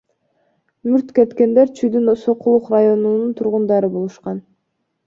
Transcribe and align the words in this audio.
Мүрт 0.87 1.11
кеткендер 1.19 1.69
Чүйдүн 1.81 2.09
Сокулук 2.23 2.73
районунун 2.77 3.39
тургундары 3.43 3.97
болушкан. 3.97 4.43